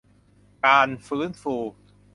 [0.65, 1.55] การฟื้นฟู